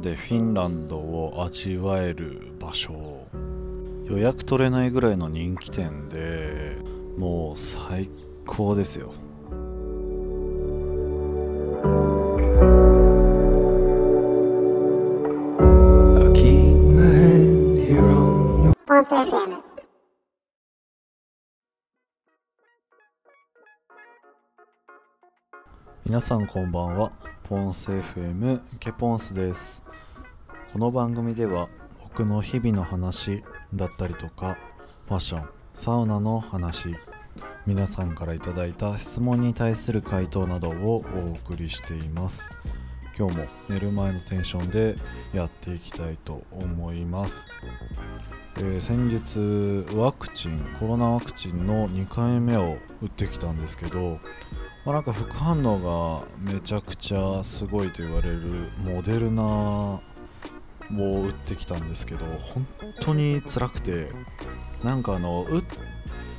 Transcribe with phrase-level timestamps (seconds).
[0.00, 3.26] 本でフィンランドを味わえる場所。
[4.06, 6.78] 予約取れないぐらいの人気店で
[7.18, 8.08] もう最
[8.46, 9.12] 高ですよ。
[26.06, 27.12] 皆さんこんばんは
[27.50, 29.82] ポンス FM ケポンスです。
[30.72, 31.68] この番組では
[32.00, 33.42] 僕の日々の話
[33.74, 34.56] だったりとか
[35.08, 36.94] ファッションサウナの話
[37.66, 42.54] 皆さんから頂いた質問に対する回答などをお送りしています。
[43.18, 44.94] 今日も寝る前のテンションで
[45.34, 47.48] やっていきたいと思います、
[48.56, 54.20] えー、先日ワクチンコロナワクチンの2回目を打ってきたんですけど
[54.84, 60.00] まあ、なんか副反応がめちゃくちゃすごいと言われるモデルナを
[60.98, 62.66] 打ってきたんですけど本
[63.00, 64.10] 当に辛くて
[64.82, 65.62] なんかあの打っ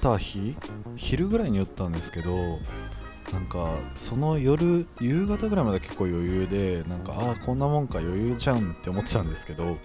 [0.00, 0.56] た日
[0.96, 2.58] 昼ぐらいに打ったんですけど
[3.32, 9.76] なんかその夜夕方ぐらいまで結構余裕でなんかああこんなもんか余裕じゃんって思ってたんですけど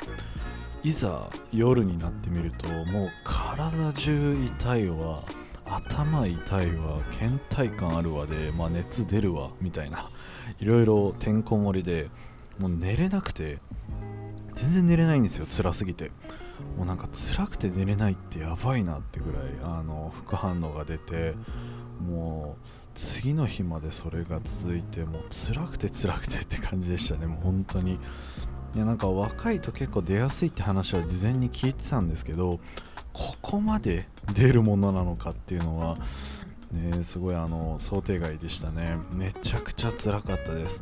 [0.83, 5.23] いざ夜になってみるともう体中痛いわ。
[5.65, 10.09] 頭痛いわ倦怠感あるわで、まあ、熱出るわみたいな。
[10.59, 12.09] いろいろてんこ盛りで
[12.59, 13.59] もう寝れなくて
[14.53, 16.11] 全然寝れないんですよ辛すぎて。
[16.77, 21.35] もうなんか辛くて寝れないってやばいなってぐらいあの副反応が出て
[22.01, 27.99] もう次の日までそれが続いてもう辛くて辛くてって感じでしたねもう本当に。
[28.75, 32.59] いやなんか若いと結構出やすいって話は事前に聞いてたんですけど
[33.15, 35.95] ここまで出るものなのかっていうのは、
[36.73, 38.97] ね、すごいあの想定外でしたね。
[39.13, 40.81] めちゃくちゃ辛かったです。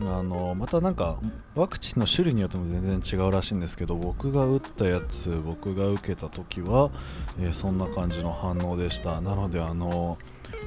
[0.00, 1.18] あのまたなんか
[1.54, 6.90] ワクチンの種類によっても全然違うらしいんですけど僕が打ったやつ僕が受けた時は、
[7.38, 9.22] えー、そんな感じの反応でした。
[9.22, 10.18] なのであの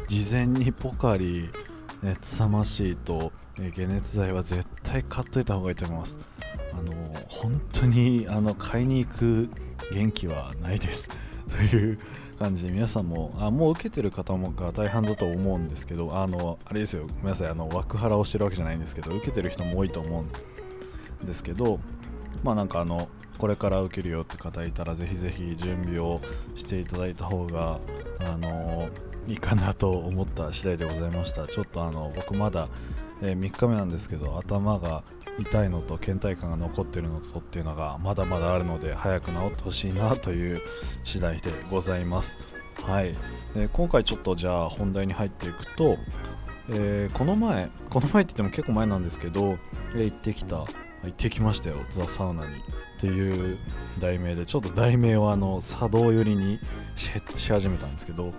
[0.08, 1.52] 事前にポカリ
[2.02, 6.18] 熱さましいと、え、解熱剤は絶対買っといた方がいいと思います。
[6.74, 6.94] あの
[7.28, 9.50] 本当にあの買いに行く
[9.92, 11.10] 元気はないです。
[11.50, 11.98] という
[12.38, 17.08] 感じで皆さんもあもう受けてる方もが大半だと思うんですけどあのあれですよ。
[17.08, 17.50] ごめんなさい。
[17.50, 21.80] あの枠腹をしてるわけじゃないんですけど受けてる人も多いと思うんですけど
[22.44, 26.20] まあなんかあのこれから受けるよって方いたらぜひぜひ準備を
[26.56, 27.80] していただいた方が
[28.20, 28.90] あの
[29.28, 31.46] いいかなと思った次第でございました。
[31.48, 32.68] ちょっとあの僕まだ、
[33.22, 35.04] えー、3日目なんですけど頭が
[35.40, 40.62] 痛いのと倦怠感が残ってるのとっていうのがまだまだあるので早く治ってほしいなという
[41.04, 42.38] 次第でございます。
[42.84, 43.14] はい。
[43.54, 45.98] で今回ちょっとじゃあ本題に入っていくと、
[46.70, 49.58] えー、この前この前って言っても結構前なんですけど、
[49.96, 50.68] えー、行ってきた行
[51.10, 52.56] ってきましたよザ・サウナに
[52.98, 53.60] っていう
[54.00, 56.60] 題名でちょっと題名をあの茶道寄りに
[56.96, 58.34] し始めたんですけど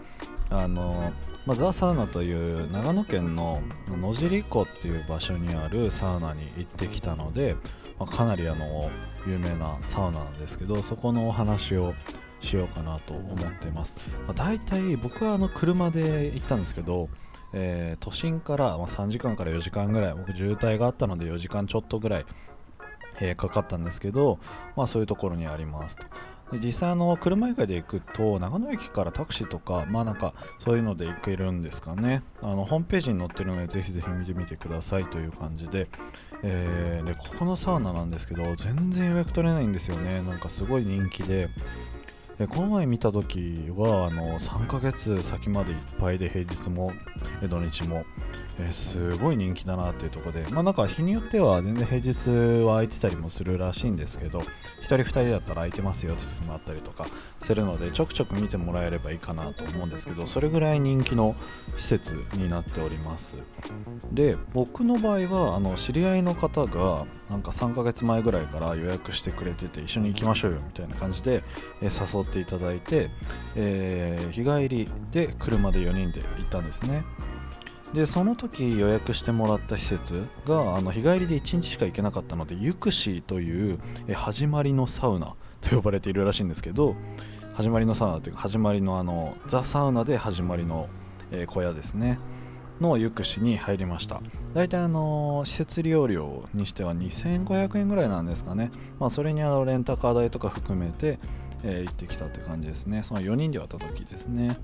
[0.50, 1.12] あの
[1.44, 7.56] まあ、ザ・サウナという長野県の野尻湖っていう場所にあるサウナに行ってきたので、
[7.98, 8.90] まあ、かなりあの
[9.26, 11.94] 有名なサウナなんですけどそこのお話を
[12.40, 17.08] しようかなと思っています、まあ、大体僕はあの車で行ったんですけど、
[17.52, 22.26] えー、都心から3時間から4時間ぐらい僕渋滞があったので4時間ちょっとぐらい、
[23.20, 24.38] えー、かかったんですけど、
[24.76, 26.04] まあ、そういうところにありますと。
[26.52, 30.32] 実際の車以外で行くと長野駅からタクシーとかまあなんか
[30.64, 32.22] そういうので行けるんですかね。
[32.42, 35.88] あのホームページに載ってるのでぜひぜひ見てみてくださいという感じで,、
[36.42, 40.22] えー、でここのサウナなんですけど全然予約取れないんですよね。
[40.22, 41.50] なんかすごい人気で。
[42.50, 46.92] この前見た時はあの3ヶ月先までいっぱいで平日も
[47.42, 48.04] 土日も。
[48.58, 54.44] えー、すごい人気だなっていうとこで、まあなんか日によっては全然平日は空いてたりもするらしいんですけど、1
[54.82, 57.06] 人2人だったら空いてますよって時もあったりとか
[57.40, 61.36] するので、ちょくちょく見てもらえればいいかなと思うんですけど、それぐらい人気の
[61.76, 63.36] 施設になっております。
[64.12, 71.44] で、僕の場合は、あの知り合いの方が、なんか3ヶ月前ぐらいから予約してくれてて、一緒に行きましょうよみたいな感じで、
[71.80, 73.10] えー、誘っていただいて、
[73.54, 77.04] えー、日帰りで車で4人で行ったんですね。
[77.92, 83.78] でその時予約してもらった施設があの日帰りで1日しか行けなかったのでユクシーという
[84.14, 86.94] 始まりのサウナ と呼ばれているらしいんですけど
[87.54, 90.88] 始まりのサウナというか始まりのあのザ・サウナで始まりの、
[91.48, 92.18] 小屋ですね。
[92.80, 94.22] のユクシに入りました。
[94.54, 98.70] 大体あの施設利用料にしては2500円ぐらいなんですかね、
[99.00, 101.18] まあ、それにあのレンタカー代とか含めて、
[101.64, 103.02] えー、行ってきたって感じですね。
[103.02, 104.56] その4人で割った時ですね。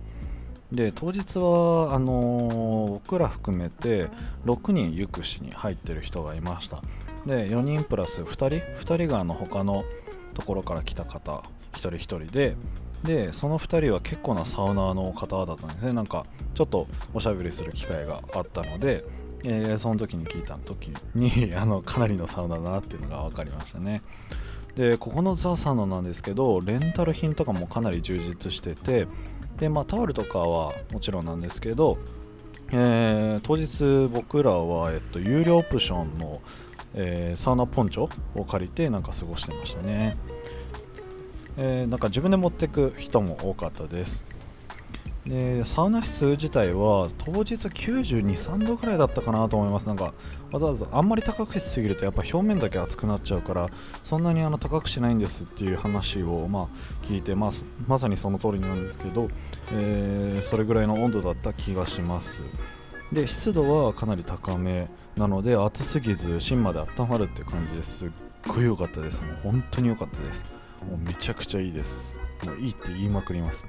[0.73, 4.09] で当日はあのー、僕ら含めて
[4.45, 6.83] 6人行くしに入ってる人がいました。
[7.27, 8.47] で4人プラス2人
[8.83, 9.85] ？2人があの他の
[10.35, 12.57] ところから来た方1人1人で。
[13.05, 15.93] でその2人は結構なサウナーの方だったんですね。
[15.93, 16.25] なんか
[16.55, 19.05] ちょっとおしゃべりする機会があったので、
[19.45, 24.01] えー、その時に聞いた時に あのかなりのサウナだなっていうのが分かりましたね。
[24.77, 29.07] でここのザ・サウナなんですけどレンタル品とかもかなり充実してて
[29.59, 31.99] でまあタオルとかはもちろんなんですけど
[32.73, 36.41] えー、当日僕らは、えっと、有料オプションの、
[36.95, 40.17] えー、サウナポンチョを借りてなんか過ごしてましたね、
[41.57, 44.25] えー、なんか自分で持ってく人も多かったです。
[45.27, 49.87] でサウナ室自体は当日92、3度ぐらいだったかなと思います。
[49.87, 50.13] なんか
[50.53, 53.69] わざわざあんまり高くしすぎるとやっぱ表面だけ熱くなっちゃうから
[54.03, 57.51] そんなにあの高くしないんですっていう話をまあ聞いて、まあ、
[57.87, 59.29] まさにその通りなんですけど、
[59.73, 62.43] えー、それぐらいの温度だった気がします。
[63.11, 68.11] で湿度はかなり高めなので暑すぎず芯まで温まるって感じですっ
[68.47, 69.23] ごい良かったです。
[69.23, 70.53] もう本当に良かったです。
[70.87, 72.15] もうめちゃくちゃいいです。
[72.45, 73.67] もういいって言いまくります。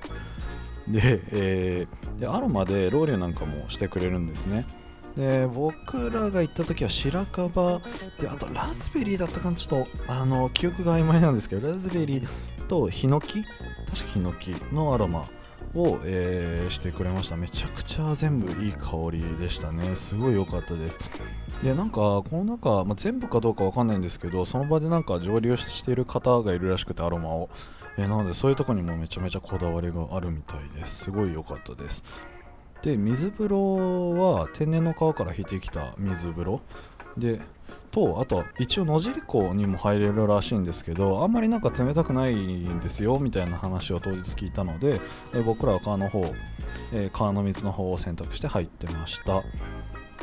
[0.88, 4.66] で,、えー、でアロマでローリュなんかもしてくれるんですね。
[5.18, 7.82] で僕らが行った時は白樺
[8.20, 9.56] であとラズベリーだったかな。
[9.56, 12.28] ちょっとあの記憶が曖昧なんですけどラズベリー
[12.68, 13.44] とヒノキ？
[13.44, 15.26] 確かヒノキのアロマ
[15.76, 17.36] を、えー、してくれました。
[17.36, 19.96] めちゃくちゃ全部いい香りでしたね。
[19.96, 21.00] すごい良かったです。
[21.64, 27.50] でなんかこの中、まあ、全部かどうかわかんないんですけどその場でなんか蒸留している方がいるらしくてアロマを。
[27.98, 31.06] えー、なのでそういうとこにもめちゃめちゃこだわりがあるみたいです。
[31.06, 32.04] すごい良かったです。
[32.82, 36.62] で水風呂は天然の川から引いてきた水風呂。
[37.18, 37.40] で
[37.96, 45.00] とあと一応野尻湖にも入れるらしいんですけどあんまりなんか冷たくないんですよみたいな話を当日聞いたので、
[45.34, 46.26] え僕らは川の方、
[46.92, 49.44] え、川の水の方を選択して入ってました。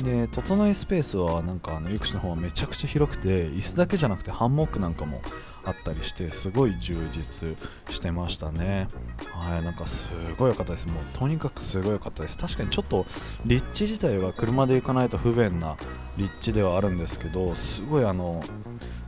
[0.02, 5.20] で整いスペースはなんかあの湯口の方はめちゃくちゃ広くて椅子だけじゃなくてハンモックなんかも
[5.64, 7.56] あったりしてすごい充実
[7.92, 8.88] してましたね。
[9.32, 10.86] はいなんかすごい良かったです。
[10.88, 12.36] もうとにかくすごい良かったです。
[12.36, 13.06] 確かにちょっと
[13.44, 15.76] 立地自体は車で行かないと不便な
[16.16, 18.42] 立地ではあるんですけどすごいあの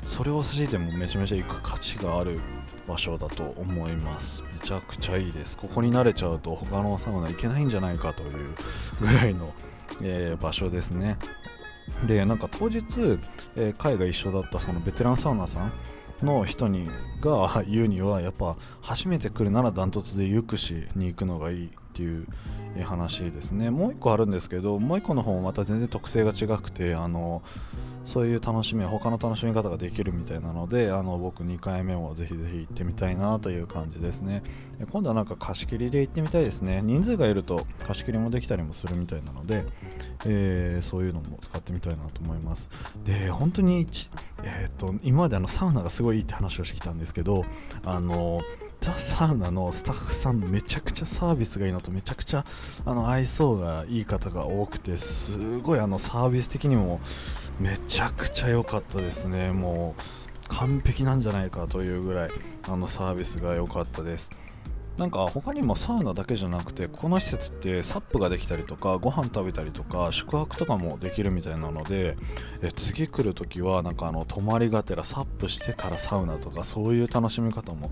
[0.04, 2.38] それを差し引いてもめちゃめちゃ行く価値がある
[2.86, 4.42] 場所だと思います。
[4.42, 5.56] めちゃくちゃいいです。
[5.56, 8.54] ここに慣れちゃうと他のサウナ行けないんじゃないかという
[9.00, 9.52] ぐらいの、
[10.02, 11.18] えー、場所ですね。
[12.06, 12.82] でなんか当日、
[13.56, 15.72] えー、会が一緒だったそのベテランサウナさん
[16.22, 16.88] の人に
[17.20, 21.70] が言うにはやっぱ初めて来るならダントツでゆくしに行くのがいい。
[21.94, 22.26] っていう
[22.85, 23.70] 話ですね。
[23.70, 27.43] もう1個あるんですけどもう1個の方もまた全然特性が違くてあの
[28.05, 34.43] そういう楽しみ他の楽しみ方ができるみたいなのであの僕2回目もぜひぜひ行ってみたいなという感じですね。
[34.91, 36.82] 今度はなんか貸し切りで行ってみたいですね。
[36.82, 39.64] 人数がいると貸し切りもできたりもするみたいなので、
[40.26, 42.69] えー、そういうのも使ってみたいなと思います。
[43.06, 43.87] で本当に、
[44.43, 47.44] えーと、今まであのサウナがすごいいいって話をしてきたんですけど
[47.87, 48.41] あの
[48.84, 52.44] ザ・サウナのスタッフさんめちゃくちゃサービスがいいのとめちゃくちゃ
[52.84, 57.00] あの愛想がいい方が多くてすごいあのサービス的にも
[57.58, 59.52] めちゃくちゃ良かったですね。
[59.52, 62.31] もう完璧なんじゃないかというぐらい
[62.69, 64.31] あのサービスが良かったです。
[64.96, 72.17] なんか他にもサウナだけじゃなくてこの施設ってサップができたりとかご飯食べたりとか宿泊とかもできるみたいなので
[72.63, 77.91] え次来る時はなんかあの泊まりがてらサップしてからサウナとかそういう楽しみ方も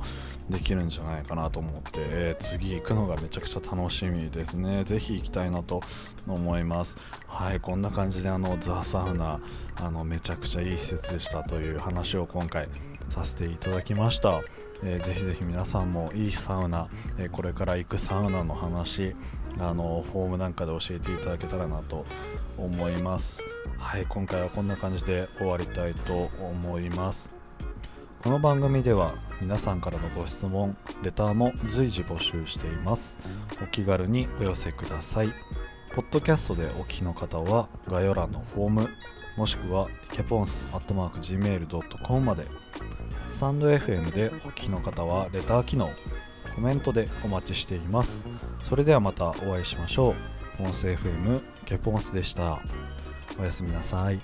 [0.49, 4.85] できるんじゃないかなと思って、え次行くのがめちゃくちゃ楽しみですね。
[4.85, 5.81] ぜひ行きたいなと
[6.27, 6.99] 思います。
[7.27, 9.41] はいこんな感じであのザ・サウナ
[9.77, 12.69] あのめちゃくちゃいい施設でしたという話を今回
[13.13, 14.41] させていただきました、
[14.83, 16.89] えー、ぜひぜひ皆さんもいいサウナ、
[17.19, 19.15] えー、これから行くサウナの話
[19.59, 22.07] あのフォームなんかで教えていただけたらなと
[22.57, 23.45] 思います。
[23.77, 27.29] はい今回はこんな感じで終わりたいと思います。
[28.23, 33.19] この番組では皆さんからのご質問レターも随時募集しています。
[33.63, 35.35] お気軽にお寄せください。
[35.95, 38.89] ポッドキャストでお聞きの方は概要欄のフォーム
[39.37, 42.47] もしくはケポンスアットマーク Gmail.com まで
[43.43, 45.91] タンド FM でお聞きの方はレター機能
[46.55, 48.25] コメントでお待ちしています。
[48.61, 50.15] それではまたお会いしましょう。
[50.59, 52.61] ポンス FM ケポンスでした。
[53.41, 54.21] おやすみなさい。